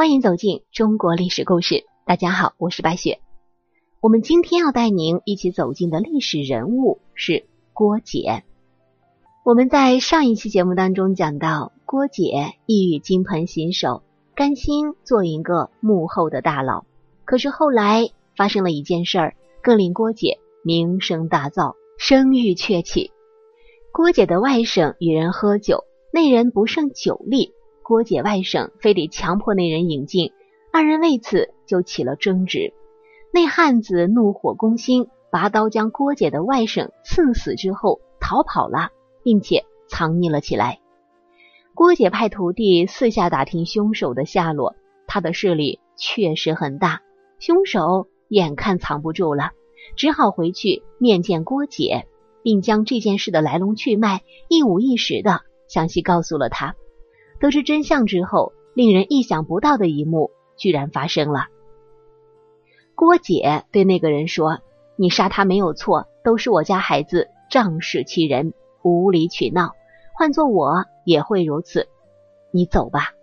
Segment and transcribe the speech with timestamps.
[0.00, 1.84] 欢迎走进中国历史故事。
[2.06, 3.20] 大家好，我是白雪。
[4.00, 7.44] 我们今天要带您一起走进的历史人物是
[7.74, 8.42] 郭解。
[9.44, 14.02] 我们在上一期节目当中讲到，郭解意欲金盆洗手，
[14.34, 16.86] 甘心做一个幕后的大佬。
[17.26, 23.10] 可是后来发生了一件事儿，更令郭解名声大噪，声誉鹊起。
[23.92, 27.52] 郭解的外甥与人喝酒，那人不胜酒力。
[27.90, 30.30] 郭姐外甥非得强迫那人饮尽，
[30.72, 32.72] 二人为此就起了争执。
[33.32, 38.90] 那汉子怒火攻心，拔刀将郭姐的外甥刺死之后逃跑了，
[39.24, 40.78] 并且藏匿了起来。
[41.74, 44.76] 郭姐派徒弟四下打听凶手的下落，
[45.08, 47.02] 他的势力确实很大，
[47.40, 49.50] 凶手眼看藏不住了，
[49.96, 52.06] 只好回去面见郭姐，
[52.44, 56.76] 并将这件事的来龙去脉一五一十的详细告诉了他。
[57.40, 61.46] 得知真相之后，令人意想不到的一幕居然发生了。
[62.94, 64.58] 郭姐对那个人说
[64.96, 68.52] ：“你杀他没有错，都是我家孩子仗势欺人、
[68.82, 69.72] 无理取闹，
[70.14, 71.88] 换做我也会如此。
[72.52, 73.14] 你走吧。”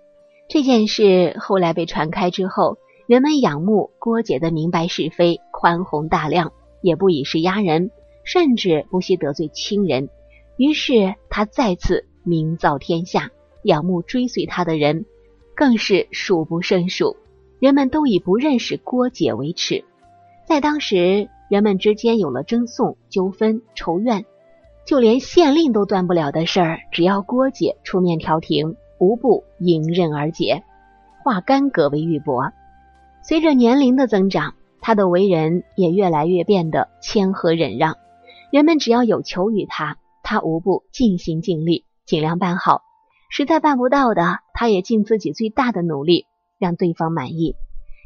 [0.50, 7.92] 这件事后来被传开之后，人们仰慕郭姐的明白是非、宽宏大量，也不以势压人，
[8.24, 10.10] 甚至不惜得罪亲人。
[10.58, 13.30] 于是他再次名噪天下。
[13.68, 15.06] 仰慕追随他的人
[15.54, 17.18] 更是数不胜数，
[17.60, 19.84] 人们都以不认识郭解为耻。
[20.46, 24.26] 在当时，人们之间有了争讼、纠纷、仇怨，
[24.86, 30.64] 就连县令都断不了的事儿，只要郭解出面调停，无不迎刃而解，
[31.22, 32.54] 化干戈为玉帛。
[33.22, 37.98] 随着年龄的增长，他的为人也越来越变得谦和忍让，
[38.50, 42.87] 人们只要有求于他，他无不尽心尽力，尽量办好。
[43.30, 46.26] 实在办不到的，他也尽自己最大的努力
[46.58, 47.56] 让对方满意。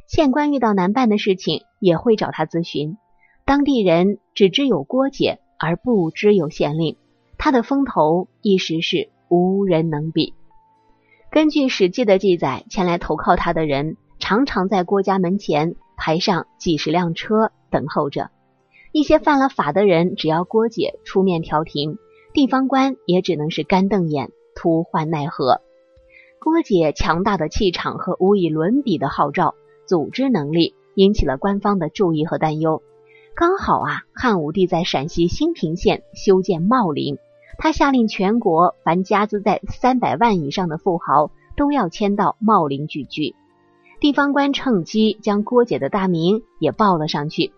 [0.08, 2.98] 县官遇到难办的事情，也会找他咨询。
[3.46, 6.98] 当地人只知有郭解，而不知有县令。
[7.38, 10.34] 他的风头一时是无人能比。
[11.32, 18.32] 根据《史记》的记载，前来投靠他的人常常在郭家门前排上几十辆车等候着。
[18.92, 21.98] 一些犯了法的人，只要郭解出面调停，
[22.34, 24.30] 地方官也只能是干瞪眼。
[24.56, 25.62] 突患奈何？
[26.40, 32.82] 郭解强大的气场和无以伦比的号召，组织能力引起了官方的注意和担忧。
[33.36, 37.18] 刚好啊，汉武帝在陕西兴平县修建茂陵，
[37.58, 43.36] 他下令全国凡家资在三百万以上的富豪都要迁到茂陵聚居。
[44.00, 47.54] 地方官趁机将郭解的大名也报了上去。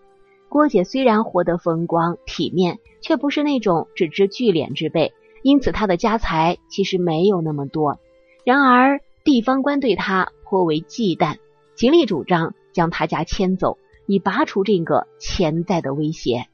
[0.50, 5.14] 郭解虽然活得风光体面，却不是那种只知聚敛之辈。
[5.44, 7.98] 因此，他的家财其实没有那么多。
[8.46, 11.36] 然而，地方官对他颇为忌惮，
[11.74, 16.46] 极力主张将他家迁走，以拔除这个潜在的威胁。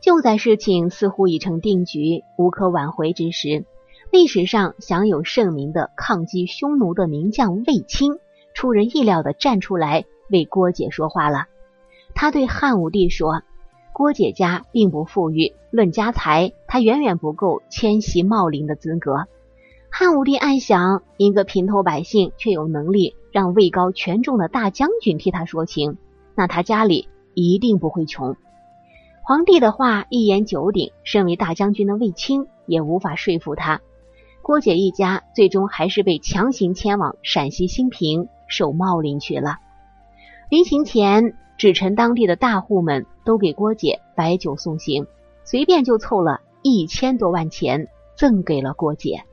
[0.00, 3.66] 就在事情似乎已成定局、无可挽回之时，
[4.10, 8.18] 历史上享有盛名的抗击匈奴的名将卫青，
[8.54, 11.48] 出人意料的站出来为郭解说话了。
[12.14, 13.42] 他对汉武帝说。
[13.98, 19.26] 郭解家并不富裕，论家财，他远远不够迁徙茂陵的资格。
[19.90, 25.98] 汉武帝暗想，一个平头百姓却有能力让位高权重的大将军替他说情，
[26.36, 28.36] 那他家里一定不会穷。
[29.24, 33.80] 皇帝的话一言九鼎，身为大将军的卫青也无法说服他。
[34.42, 39.56] 郭解一家最终还是被强行迁往陕西兴平守茂陵去了。
[40.50, 41.34] 临行前。
[41.58, 45.06] 纸臣当地的大户们都给郭姐摆酒送行，
[45.44, 49.24] 随便就凑了一千多万钱赠给了郭姐。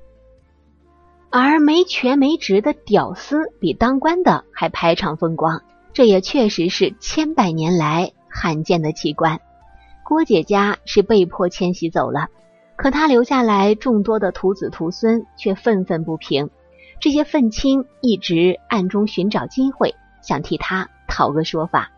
[1.29, 5.61] 而没权没职的屌丝比当官的还排场风光，
[5.93, 9.39] 这也确实是千百年来罕见的奇观。
[10.03, 12.29] 郭姐家是被迫迁徙走了，
[12.75, 16.49] 可她留下来众多的徒子徒孙却愤愤不平。
[16.99, 21.91] 这些愤青一直暗中寻找机会，想替他讨个说法。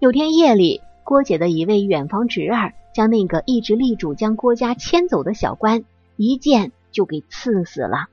[0.00, 5.84] 有天夜里，郭姐的一位远房侄儿将那个一直力主将郭家迁走的小官
[6.14, 8.06] 一剑就给刺死了。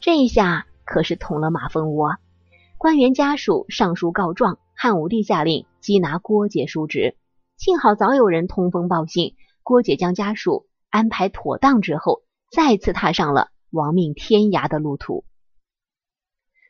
[0.00, 2.16] 这下可是捅了马蜂窝。
[2.76, 7.16] 官员家属上书告状，汉武帝下令缉拿郭姐叔侄。
[7.56, 12.20] 幸好早有人通风报信，郭姐将家属安排妥当之后，
[12.50, 15.24] 再次踏上了亡命天涯的路途。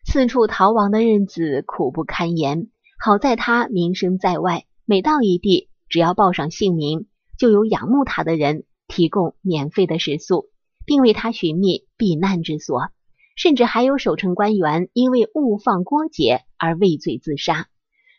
[0.05, 2.69] 四处逃亡的日子苦不堪言。
[3.03, 7.07] 好在他名声在外，每到一地，只要报上姓名，
[7.39, 10.51] 就有仰慕他的人提供免费的食宿，
[10.85, 12.91] 并为他寻觅避难之所。
[13.37, 17.69] 甚至还有守城官员因为误放郭解而畏罪自杀。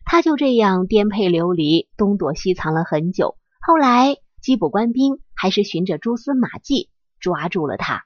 [0.03, 3.37] 他就这样颠沛流离，东躲西藏了很久。
[3.61, 6.89] 后来缉捕官兵还是循着蛛丝马迹
[7.19, 8.03] 抓住了他。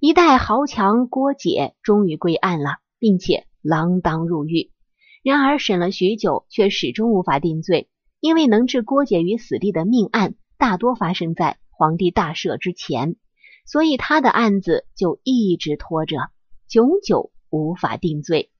[0.00, 4.70] 一代豪强郭解终于归案了，并且锒铛入狱。
[5.22, 7.88] 然而审了许久，却始终无法定罪，
[8.20, 13.16] 因为能置郭解于死地的命案大多发生在皇帝大赦之前，
[13.66, 16.16] 所以他的案子就一直拖着，
[16.68, 18.50] 久久无法定罪。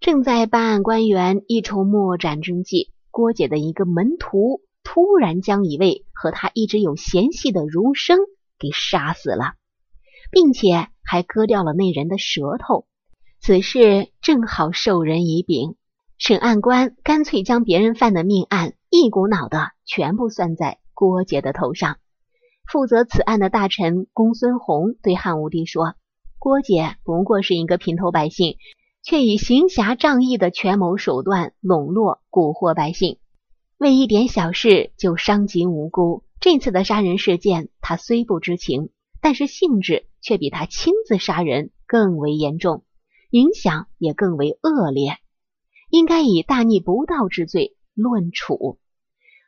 [0.00, 8.18] 正在办案官员一筹莫展之际，郭解的一个门徒突然将一位和他一直有嫌隙的儒生
[8.58, 9.54] 给杀死了。
[10.30, 12.86] 并且还割掉了那人的舌头，
[13.46, 15.74] 此事正好授人以柄。
[16.16, 21.98] 审案官干脆将别人犯的命案一股脑的全部算在郭杰的头上。
[22.66, 25.94] 负责此案的大臣公孙弘对汉武帝说
[26.40, 28.56] ：“郭杰不过是一个平头百姓，
[29.02, 33.18] 却以行侠仗义的权谋手段笼络蛊惑百姓，
[33.76, 36.24] 为一点小事就伤及无辜。
[36.40, 38.88] 这次的杀人事件，他虽不知情。”
[39.20, 42.84] 但是性质却比他亲自杀人更为严重，
[43.34, 45.18] 影响也更为恶劣，
[45.90, 48.78] 应该以大逆不道之罪论处。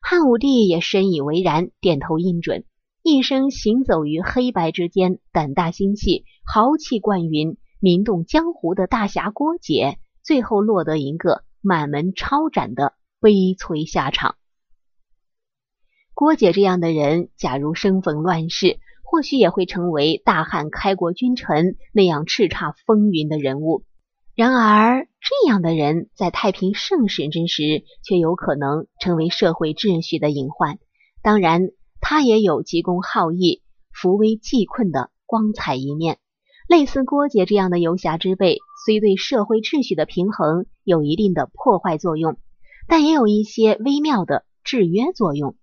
[0.02, 2.64] 汉武帝也深以为然，点头应准。
[3.04, 14.34] 一生行走于黑白之间，胆大心细，豪气贯云，名动江湖的大侠郭解，最后落得一个满门抄斩的悲催下场。
[16.12, 23.84] 郭解这样的人，假如生逢乱世，或许也会成为大汉开国君臣那样叱咤风云的人物。
[24.34, 30.78] 然而，这样的人在太平盛世之时，却有可能成为社会秩序的隐患。
[31.22, 31.70] 当然，
[32.00, 33.62] 他也有急公好义、
[33.92, 36.18] 扶危济困的光彩一面。
[36.68, 42.36] 类似郭杰这样的游侠之辈，虽对社会秩序的平衡有一定的破坏作用，
[42.88, 45.56] 但也有一些微妙的制约作用。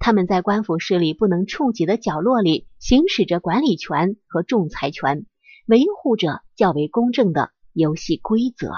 [0.00, 5.26] 他们在官府势力不能触及的角落里，行使着管理权和仲裁权，
[5.66, 8.72] 维护着较为公正的游戏规则。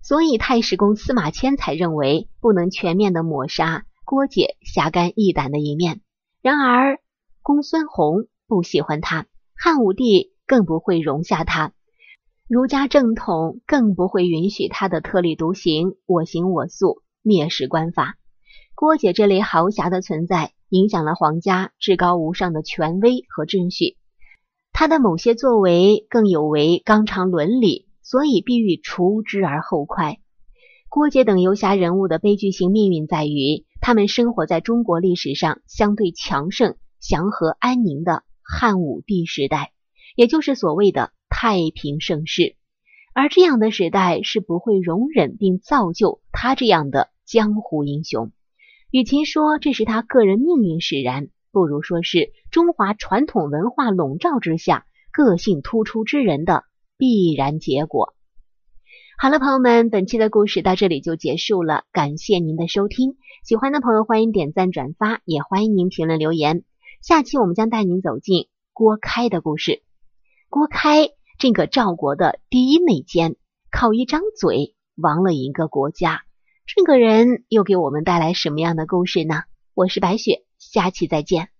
[0.00, 6.00] 所以，太史公司马迁才认为不能全面的抹杀郭解侠肝义胆的一面。
[6.40, 7.00] 然而，
[7.42, 9.26] 公孙弘不喜欢他，
[9.56, 11.72] 汉武帝更不会容下他，
[12.46, 18.16] 儒家正统更不会允许他的特立独行、我行我素、蔑视官法。
[18.84, 23.96] 郭解这类豪侠的存在，影响了皇家至高无上的权威和秩序。
[24.74, 30.18] 他的某些作为更有违纲常伦理，所以必欲除之而后快。
[30.90, 39.72] 郭解等游侠人物的悲剧性命运在于，他们生活在中国历史上相对强盛、祥和、安宁的汉武帝时代，
[40.14, 42.54] 也就是所谓的太平盛世。
[43.14, 48.30] 而这样的时代是不会容忍并造就他这样的江湖英雄。
[48.94, 56.62] 与其说这是他个人命运使然，不如说是中华传统文化笼罩之下个性突出之人的
[56.96, 58.14] 必然结果。
[59.18, 63.16] 好了，朋友们，本期的故事到这里就结束了，感谢您的收听。
[63.42, 66.62] 喜欢的朋友欢迎点赞转发，也欢迎您评论留言。
[67.02, 69.82] 下期我们将带您走进郭开的故事。
[70.48, 71.08] 郭开
[71.40, 73.34] 这个赵国的第一内奸，
[73.72, 76.23] 靠一张嘴亡了一个国家。
[76.66, 79.42] 这个人又给我们带来什么样的故事呢？
[79.74, 81.53] 我是白雪，下期再见。